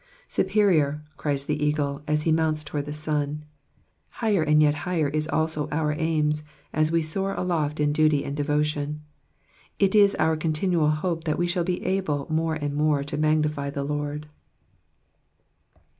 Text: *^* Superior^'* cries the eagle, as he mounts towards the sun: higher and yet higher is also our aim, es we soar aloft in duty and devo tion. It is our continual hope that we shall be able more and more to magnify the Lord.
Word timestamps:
*^* 0.01 0.03
Superior^'* 0.47 1.01
cries 1.15 1.45
the 1.45 1.63
eagle, 1.63 2.01
as 2.07 2.23
he 2.23 2.31
mounts 2.31 2.63
towards 2.63 2.87
the 2.87 2.91
sun: 2.91 3.43
higher 4.09 4.41
and 4.41 4.59
yet 4.59 4.73
higher 4.81 5.07
is 5.09 5.27
also 5.27 5.69
our 5.69 5.91
aim, 5.93 6.31
es 6.73 6.89
we 6.89 7.03
soar 7.03 7.35
aloft 7.35 7.79
in 7.79 7.93
duty 7.93 8.25
and 8.25 8.35
devo 8.35 8.65
tion. 8.65 9.03
It 9.77 9.93
is 9.93 10.15
our 10.15 10.35
continual 10.35 10.89
hope 10.89 11.25
that 11.25 11.37
we 11.37 11.45
shall 11.45 11.63
be 11.63 11.85
able 11.85 12.25
more 12.31 12.55
and 12.55 12.73
more 12.73 13.03
to 13.03 13.15
magnify 13.15 13.69
the 13.69 13.83
Lord. 13.83 14.27